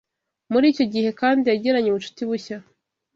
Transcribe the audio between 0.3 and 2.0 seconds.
Muri icyo gihe kandi yagiranye